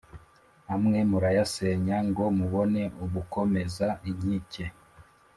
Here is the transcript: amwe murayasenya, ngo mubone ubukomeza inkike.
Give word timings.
amwe 0.75 0.99
murayasenya, 1.09 1.97
ngo 2.09 2.23
mubone 2.39 2.81
ubukomeza 3.03 3.87
inkike. 4.09 4.65